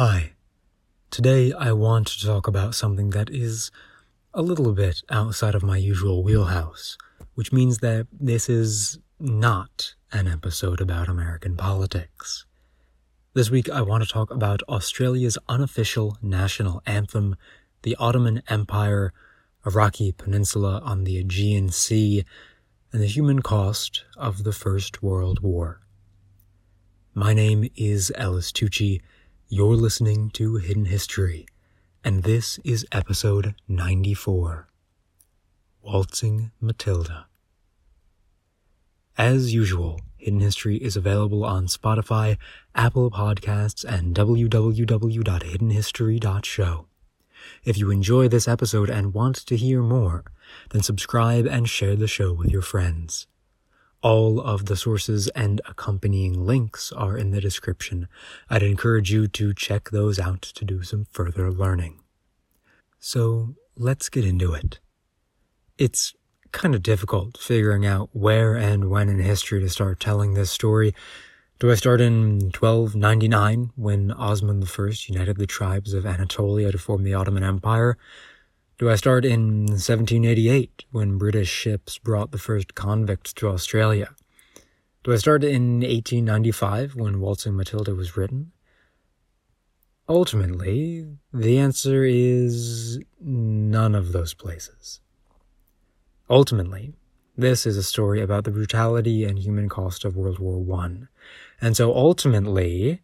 [0.00, 0.32] Hi.
[1.10, 3.70] Today I want to talk about something that is
[4.32, 6.96] a little bit outside of my usual wheelhouse,
[7.34, 12.46] which means that this is not an episode about American politics.
[13.34, 17.36] This week I want to talk about Australia's unofficial national anthem,
[17.82, 19.12] the Ottoman Empire,
[19.66, 22.24] a rocky Peninsula on the Aegean Sea,
[22.90, 25.82] and the human cost of the First World War.
[27.12, 29.02] My name is Ellis Tucci.
[29.52, 31.44] You're listening to Hidden History,
[32.04, 34.68] and this is episode 94
[35.82, 37.26] Waltzing Matilda.
[39.18, 42.36] As usual, Hidden History is available on Spotify,
[42.76, 46.86] Apple Podcasts, and www.hiddenhistory.show.
[47.64, 50.22] If you enjoy this episode and want to hear more,
[50.70, 53.26] then subscribe and share the show with your friends.
[54.02, 58.08] All of the sources and accompanying links are in the description.
[58.48, 62.00] I'd encourage you to check those out to do some further learning.
[62.98, 64.78] So let's get into it.
[65.76, 66.14] It's
[66.52, 70.94] kind of difficult figuring out where and when in history to start telling this story.
[71.58, 77.02] Do I start in 1299 when Osman I united the tribes of Anatolia to form
[77.02, 77.98] the Ottoman Empire?
[78.80, 84.14] Do I start in 1788 when British ships brought the first convicts to Australia?
[85.04, 88.52] Do I start in 1895 when Waltzing Matilda was written?
[90.08, 95.02] Ultimately, the answer is none of those places.
[96.30, 96.94] Ultimately,
[97.36, 101.02] this is a story about the brutality and human cost of World War I.
[101.60, 103.02] And so ultimately,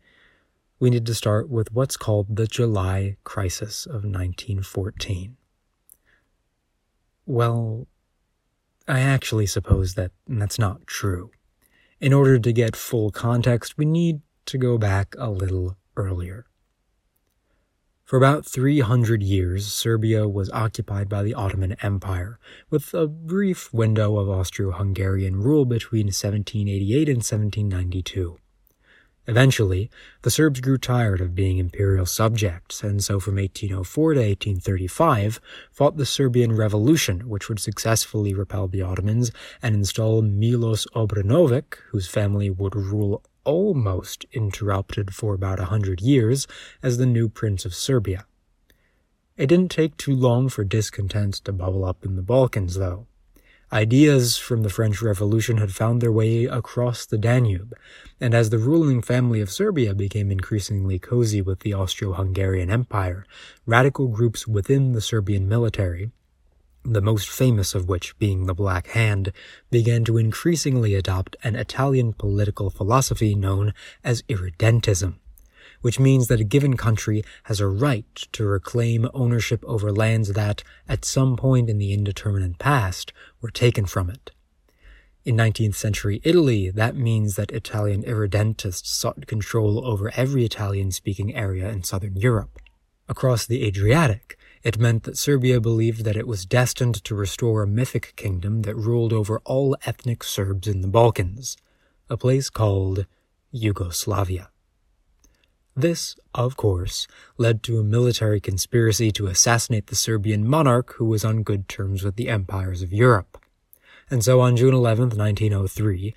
[0.81, 5.37] we need to start with what's called the July Crisis of 1914.
[7.27, 7.89] Well,
[8.87, 11.33] I actually suppose that that's not true.
[12.01, 16.47] In order to get full context, we need to go back a little earlier.
[18.05, 22.39] For about 300 years, Serbia was occupied by the Ottoman Empire,
[22.71, 28.39] with a brief window of Austro Hungarian rule between 1788 and 1792.
[29.29, 29.91] Eventually,
[30.23, 35.41] the Serbs grew tired of being imperial subjects, and so from 1804 to 1835
[35.73, 42.07] fought the Serbian Revolution, which would successfully repel the Ottomans and install Milos Obrenović, whose
[42.07, 46.47] family would rule almost interrupted for about a hundred years,
[46.83, 48.27] as the new Prince of Serbia.
[49.37, 53.07] It didn't take too long for discontent to bubble up in the Balkans, though.
[53.73, 57.75] Ideas from the French Revolution had found their way across the Danube,
[58.21, 63.27] and as the ruling family of Serbia became increasingly cozy with the Austro-Hungarian Empire,
[63.67, 66.13] radical groups within the Serbian military,
[66.85, 69.33] the most famous of which being the Black Hand,
[69.69, 75.17] began to increasingly adopt an Italian political philosophy known as irredentism
[75.81, 80.63] which means that a given country has a right to reclaim ownership over lands that,
[80.89, 84.31] at some point in the indeterminate past, were taken from it.
[85.25, 91.35] In 19th century Italy, that means that Italian irredentists sought control over every Italian speaking
[91.35, 92.61] area in southern Europe.
[93.09, 97.67] Across the Adriatic, it meant that Serbia believed that it was destined to restore a
[97.67, 101.57] mythic kingdom that ruled over all ethnic Serbs in the Balkans,
[102.09, 103.07] a place called
[103.51, 104.51] Yugoslavia.
[105.79, 107.07] This, of course,
[107.37, 112.03] led to a military conspiracy to assassinate the Serbian monarch who was on good terms
[112.03, 113.37] with the empires of Europe.
[114.09, 116.15] And so on June 11, 1903,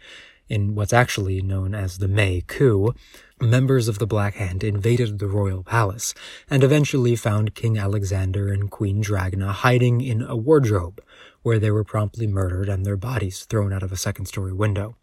[0.47, 2.93] in what's actually known as the May coup,
[3.41, 6.13] members of the Black Hand invaded the royal palace
[6.49, 11.03] and eventually found King Alexander and Queen Dragana hiding in a wardrobe,
[11.41, 14.95] where they were promptly murdered and their bodies thrown out of a second story window.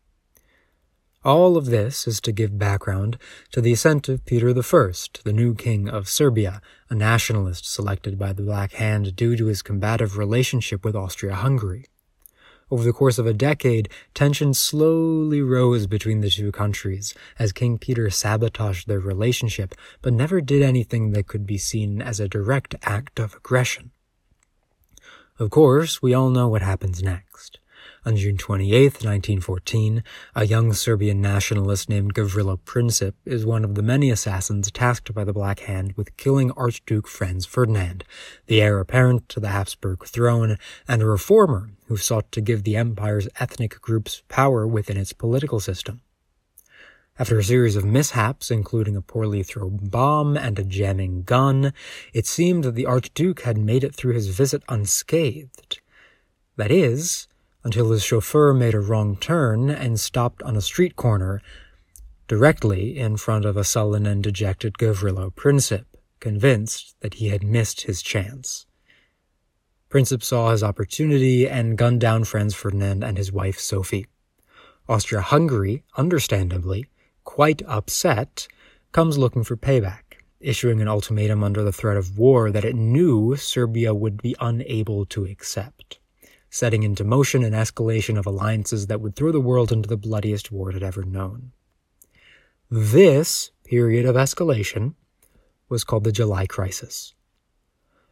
[1.27, 3.19] All of this is to give background
[3.51, 4.93] to the ascent of Peter I,
[5.25, 9.61] the new king of Serbia, a nationalist selected by the Black Hand due to his
[9.61, 11.87] combative relationship with Austria-Hungary.
[12.71, 17.77] Over the course of a decade, tensions slowly rose between the two countries as King
[17.77, 22.77] Peter sabotaged their relationship, but never did anything that could be seen as a direct
[22.85, 23.91] act of aggression.
[25.41, 27.59] Of course, we all know what happens next.
[28.07, 30.05] On June 28, 1914,
[30.37, 35.25] a young Serbian nationalist named Gavrilo Princip is one of the many assassins tasked by
[35.25, 38.05] the Black Hand with killing Archduke Franz Ferdinand,
[38.47, 40.57] the heir apparent to the Habsburg throne
[40.87, 45.59] and a reformer who sought to give the empire's ethnic groups power within its political
[45.59, 46.01] system.
[47.19, 51.73] After a series of mishaps, including a poorly thrown bomb and a jamming gun,
[52.13, 55.81] it seemed that the Archduke had made it through his visit unscathed.
[56.55, 57.27] That is,
[57.67, 61.43] until his chauffeur made a wrong turn and stopped on a street corner,
[62.29, 65.85] directly in front of a sullen and dejected Gavrilo Princip,
[66.21, 68.67] convinced that he had missed his chance.
[69.91, 74.07] Princip saw his opportunity and gunned down Franz Ferdinand and his wife Sophie.
[74.89, 76.87] Austria Hungary, understandably,
[77.25, 78.47] quite upset,
[78.93, 83.35] comes looking for payback, issuing an ultimatum under the threat of war that it knew
[83.35, 85.99] Serbia would be unable to accept,
[86.57, 90.51] setting into motion an escalation of alliances that would throw the world into the bloodiest
[90.51, 91.53] war it had ever known.
[92.71, 94.95] This period of escalation
[95.69, 97.13] was called the July Crisis.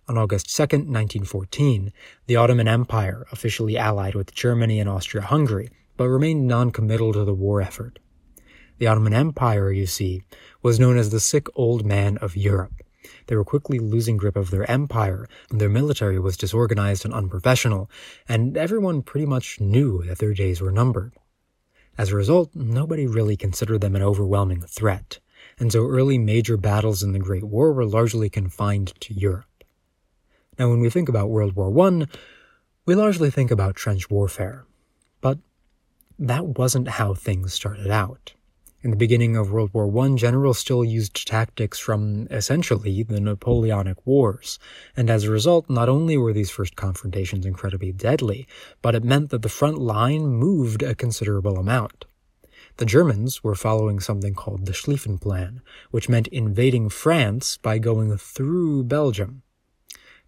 [0.09, 1.91] On August 2, 1914,
[2.27, 7.63] the Ottoman Empire officially allied with Germany and Austria-Hungary, but remained non-committal to the war
[7.63, 7.99] effort.
[8.77, 10.23] The Ottoman Empire, you see,
[10.63, 12.84] was known as the sick old man of Europe.
[13.27, 17.91] They were quickly losing grip of their empire, their military was disorganized and unprofessional,
[18.29, 21.15] and everyone pretty much knew that their days were numbered.
[21.97, 25.21] As a result, nobody really considered them an overwhelming threat,
[25.59, 29.65] and so early major battles in the Great War were largely confined to Europe.
[30.59, 32.07] Now, when we think about World War I,
[32.87, 34.67] we largely think about trench warfare,
[35.21, 35.39] but
[36.19, 38.34] that wasn't how things started out.
[38.85, 43.97] In the beginning of World War I, generals still used tactics from, essentially, the Napoleonic
[44.07, 44.59] Wars,
[44.95, 48.47] and as a result, not only were these first confrontations incredibly deadly,
[48.83, 52.05] but it meant that the front line moved a considerable amount.
[52.77, 58.15] The Germans were following something called the Schlieffen Plan, which meant invading France by going
[58.19, 59.44] through Belgium.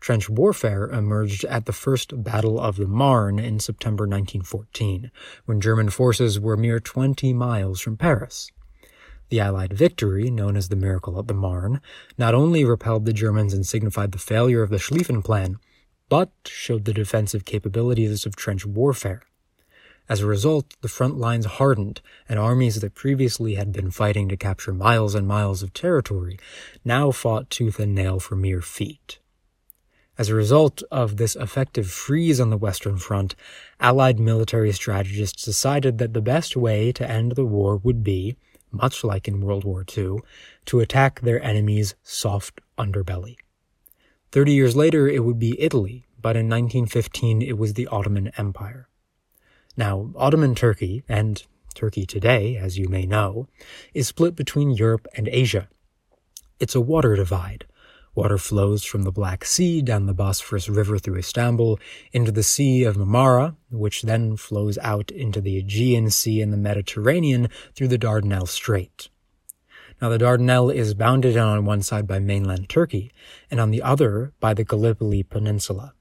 [0.01, 5.11] Trench warfare emerged at the First Battle of the Marne in September 1914,
[5.47, 8.51] when German forces were mere 20 miles from Paris.
[9.29, 11.81] The Allied victory, known as the Miracle at the Marne,
[12.17, 15.57] not only repelled the Germans and signified the failure of the Schlieffen Plan,
[16.09, 19.23] but showed the defensive capabilities of trench warfare.
[20.09, 24.37] As a result, the front lines hardened, and armies that previously had been fighting to
[24.37, 26.39] capture miles and miles of territory
[26.85, 29.19] now fought tooth and nail for mere feet.
[30.19, 33.35] As a result of this effective freeze on the Western Front,
[33.81, 38.37] Allied military strategists decided that the best way to end the war would be,
[38.71, 40.19] much like in World War II,
[40.67, 43.37] to attack their enemy's soft underbelly.
[44.33, 48.89] Thirty years later, it would be Italy, but in 1915 it was the Ottoman Empire.
[49.77, 53.49] Now, Ottoman Turkey, and Turkey today, as you may know,
[53.93, 55.69] is split between Europe and Asia.
[56.59, 57.67] It's a water divide,
[58.17, 61.79] Water flows from the Black Sea down the Bosphorus River through Istanbul
[62.15, 66.57] into the Sea of Marmara, which then flows out into the Aegean Sea and the
[66.57, 69.11] Mediterranean through the Dardanelles Strait.
[70.01, 73.13] Now, the Dardanelles is bounded on one side by mainland Turkey,
[73.51, 75.93] and on the other by the Gallipoli Peninsula.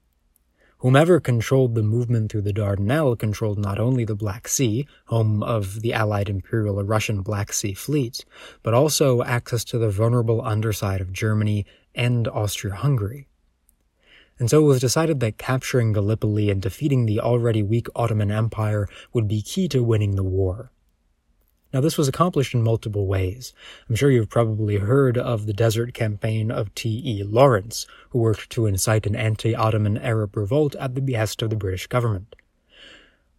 [0.79, 5.81] Whomever controlled the movement through the Dardanelles controlled not only the Black Sea, home of
[5.81, 8.23] the Allied Imperial Russian Black Sea fleet,
[8.63, 13.27] but also access to the vulnerable underside of Germany and Austria-Hungary.
[14.37, 18.87] And so it was decided that capturing Gallipoli and defeating the already weak Ottoman Empire
[19.13, 20.71] would be key to winning the war.
[21.73, 23.53] Now, this was accomplished in multiple ways.
[23.89, 27.23] I'm sure you've probably heard of the desert campaign of T.E.
[27.23, 31.87] Lawrence, who worked to incite an anti-Ottoman Arab revolt at the behest of the British
[31.87, 32.35] government.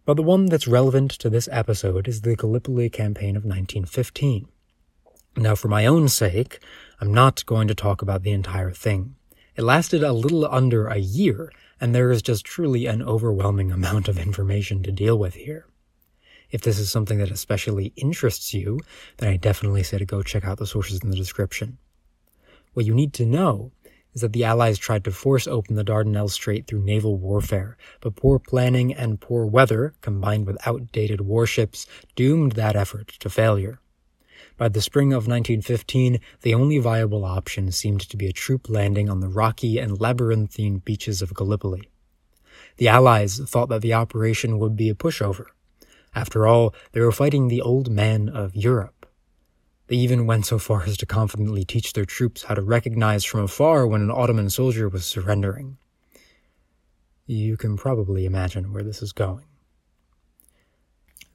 [0.05, 4.47] But the one that's relevant to this episode is the Gallipoli campaign of 1915.
[5.35, 6.59] Now, for my own sake,
[6.99, 9.17] I'm not going to talk about the entire thing.
[9.55, 14.07] It lasted a little under a year, and there is just truly an overwhelming amount
[14.07, 15.67] of information to deal with here.
[16.49, 18.79] If this is something that especially interests you,
[19.17, 21.77] then I definitely say to go check out the sources in the description.
[22.73, 23.71] What you need to know
[24.15, 28.15] is that the Allies tried to force open the Dardanelles Strait through naval warfare, but
[28.15, 31.85] poor planning and poor weather, combined with outdated warships,
[32.15, 33.79] doomed that effort to failure.
[34.57, 39.07] By the spring of 1915, the only viable option seemed to be a troop landing
[39.07, 41.89] on the rocky and labyrinthine beaches of Gallipoli.
[42.77, 45.45] The Allies thought that the operation would be a pushover.
[46.15, 49.05] After all, they were fighting the old man of Europe.
[49.87, 53.41] They even went so far as to confidently teach their troops how to recognize from
[53.41, 55.77] afar when an Ottoman soldier was surrendering.
[57.27, 59.45] You can probably imagine where this is going.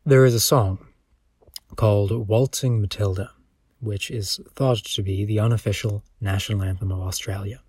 [0.05, 0.79] there is a song
[1.77, 3.31] called Waltzing Matilda,
[3.81, 7.63] which is thought to be the unofficial national anthem of Australia.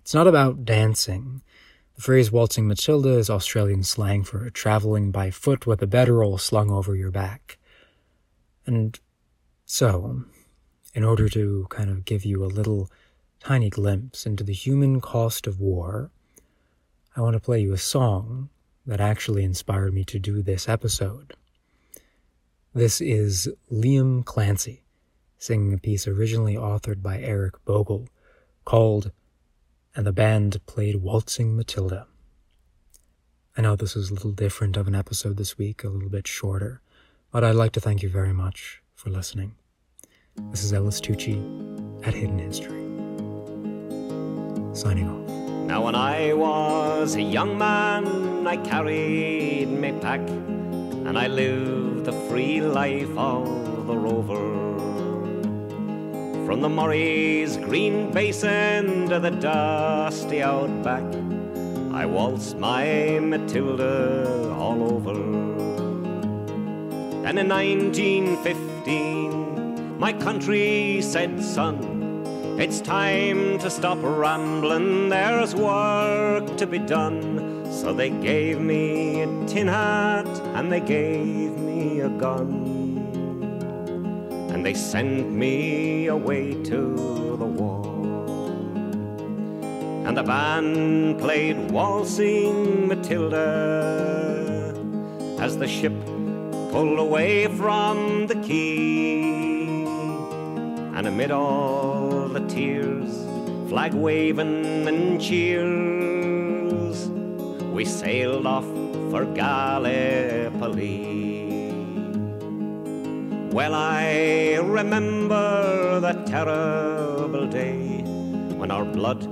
[0.00, 1.42] It's not about dancing.
[1.96, 6.70] The phrase waltzing Matilda is Australian slang for traveling by foot with a bedroll slung
[6.70, 7.58] over your back.
[8.66, 8.98] And
[9.66, 10.24] so,
[10.94, 12.90] in order to kind of give you a little
[13.38, 16.10] tiny glimpse into the human cost of war,
[17.14, 18.48] I want to play you a song
[18.86, 21.34] that actually inspired me to do this episode.
[22.74, 24.84] This is Liam Clancy
[25.38, 28.08] singing a piece originally authored by Eric Bogle
[28.64, 29.12] called
[29.94, 32.06] And the Band Played Waltzing Matilda.
[33.54, 36.26] I know this is a little different of an episode this week, a little bit
[36.26, 36.80] shorter,
[37.30, 39.54] but I'd like to thank you very much for listening.
[40.50, 41.36] This is Ellis Tucci
[42.06, 42.80] at Hidden History.
[44.74, 45.28] Signing off.
[45.66, 48.04] Now, when I was a young man,
[48.46, 54.52] I carried me pack, and I lived the free life of the rover.
[56.44, 61.04] From the Murray's green basin to the dusty outback,
[61.92, 65.14] I waltzed my Matilda all over.
[67.22, 71.78] Then in 1915, my country said, son,
[72.58, 77.63] it's time to stop rambling, there's work to be done.
[77.80, 82.48] So they gave me a tin hat and they gave me a gun.
[84.50, 87.84] And they sent me away to the war.
[90.06, 93.44] And the band played Waltzing Matilda
[95.40, 95.92] as the ship
[96.70, 99.84] pulled away from the quay.
[100.96, 103.10] And amid all the tears,
[103.68, 105.93] flag waving and cheers,
[107.74, 108.64] we sailed off
[109.10, 110.92] for Gallipoli.
[113.50, 118.02] Well, I remember that terrible day
[118.60, 119.24] when our blood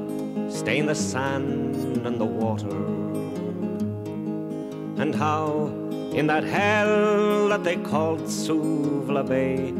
[0.50, 2.76] stained the sand and the water,
[5.00, 5.66] and how
[6.12, 9.70] in that hell that they called Suvla Bay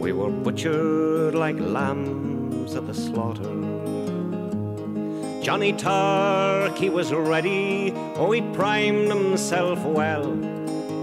[0.00, 3.71] we were butchered like lambs at the slaughter.
[5.42, 10.36] Johnny Turk, he was ready, oh, he primed himself well.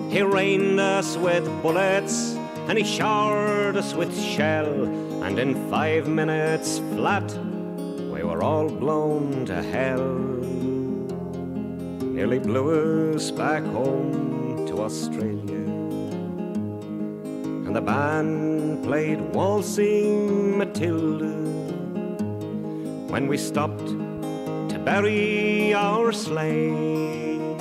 [0.10, 2.36] He rained us with bullets
[2.70, 4.86] and he showered us with shell.
[5.24, 7.30] And in five minutes flat,
[8.14, 10.08] we were all blown to hell.
[12.02, 15.60] Nearly blew us back home to Australia
[17.70, 21.36] and the band played Waltzing Matilda.
[23.12, 24.09] When we stopped to
[24.84, 27.60] bury our slain,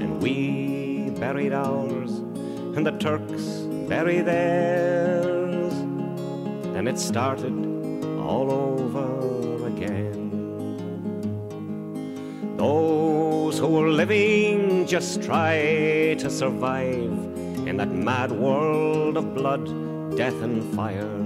[0.00, 2.10] and we buried ours,
[2.76, 3.42] and the Turks
[3.88, 5.72] buried theirs,
[6.72, 7.52] then it started
[8.20, 10.12] all over again.
[12.56, 17.12] Those who were living just try to survive
[17.66, 19.64] in that mad world of blood,
[20.16, 21.20] death, and fire.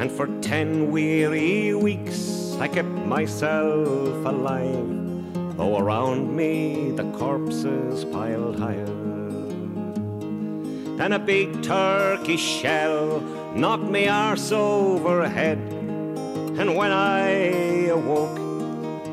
[0.00, 8.58] And for ten weary weeks I kept myself alive, though around me the corpses piled
[8.58, 8.86] higher.
[10.96, 13.20] Then a big turkey shell
[13.54, 15.58] knocked me arse overhead.
[15.58, 18.38] And when I awoke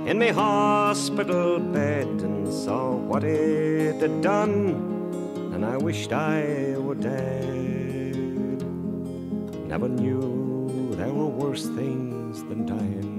[0.08, 6.96] in my hospital bed and saw what it had done, and I wished I were
[6.96, 8.16] dead.
[9.68, 13.11] Never knew there were worse things than dying.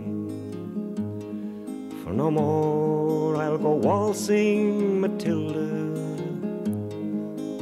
[2.13, 5.73] No more I'll go waltzing Matilda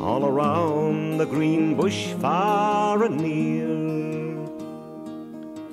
[0.00, 4.45] all around the green bush far and near.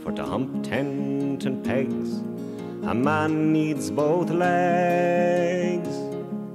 [0.04, 2.18] For to hump tent and pegs,
[2.88, 5.90] a man needs both legs.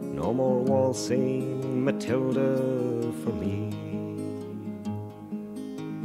[0.03, 2.57] No more waltzing Matilda
[3.25, 3.71] for me.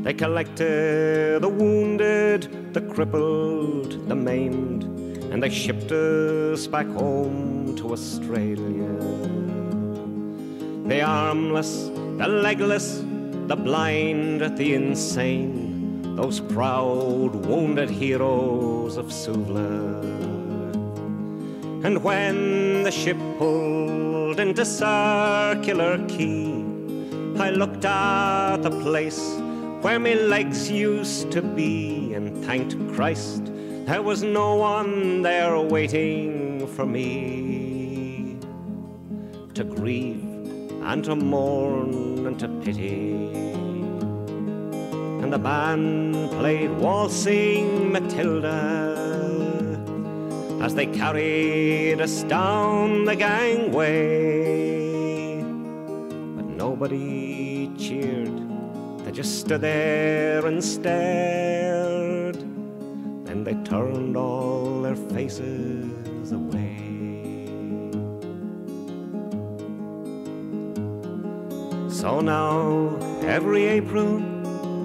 [0.03, 4.96] They collected the wounded, the crippled, the maimed,
[5.31, 8.93] and they shipped us back home to Australia.
[10.87, 13.03] The armless, the legless,
[13.47, 20.01] the blind, the insane, those proud, wounded heroes of Suvla.
[21.83, 26.53] And when the ship pulled into Circular Quay,
[27.37, 29.21] I looked at the place
[29.81, 33.51] where my legs used to be and thanked Christ
[33.87, 38.37] there was no one there waiting for me
[39.53, 40.25] to grieve
[40.83, 43.13] and to mourn and to pity.
[45.21, 48.93] And the band played waltzing Matilda
[50.61, 54.61] as they carried us down the gangway.
[56.35, 58.37] But nobody cheered,
[59.05, 61.66] they just stood there and stared.
[63.47, 67.45] They turned all their faces away.
[71.87, 74.21] So now, every April,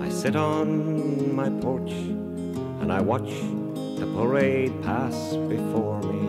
[0.00, 3.32] I sit on my porch and I watch
[3.98, 6.22] the parade pass before me.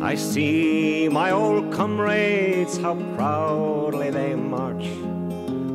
[0.00, 4.86] I see my old comrades, how proudly they march,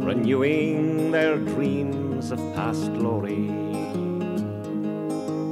[0.08, 3.63] renewing their dreams of past glory.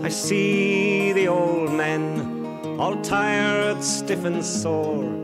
[0.03, 5.21] I see the old men, all tired, stiff, and sore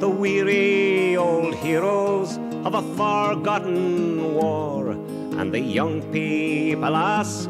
[0.00, 4.90] the weary old heroes of a forgotten war.
[4.90, 7.48] And the young people ask,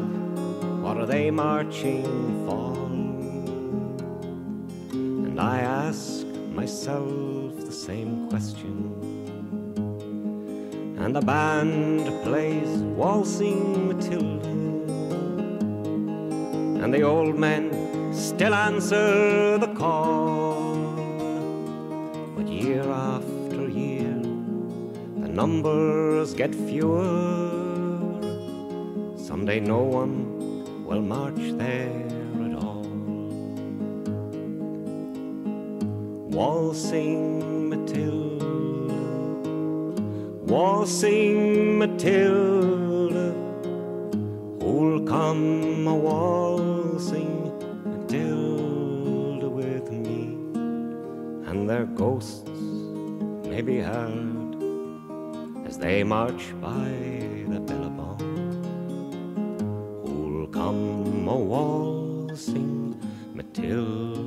[0.81, 2.03] what are they marching
[2.47, 2.75] for?
[4.93, 7.09] And I ask myself
[7.57, 8.75] the same question.
[10.97, 14.78] And the band plays waltzing Matilda.
[16.81, 20.95] And the old men still answer the call
[22.35, 24.17] But year after year,
[25.23, 27.03] the numbers get fewer.
[29.17, 32.07] Someday no one will march there
[32.45, 32.87] at all.
[36.37, 38.95] Waltzing Matilda,
[40.45, 43.33] waltzing Matilda,
[44.61, 45.95] who'll come a
[46.99, 47.53] waltzing
[47.85, 50.35] Matilda with me,
[51.49, 52.49] and their ghosts
[53.47, 54.57] may be heard
[55.65, 56.89] as they march by
[57.47, 58.19] the billabong.
[60.03, 62.99] Who'll come a waltzing
[63.33, 64.18] Matilda?